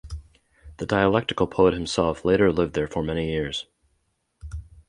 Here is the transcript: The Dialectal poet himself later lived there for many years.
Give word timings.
The 0.77 0.87
Dialectal 0.87 1.51
poet 1.51 1.75
himself 1.75 2.25
later 2.25 2.51
lived 2.51 2.73
there 2.73 2.87
for 2.87 3.03
many 3.03 3.29
years. 3.31 3.67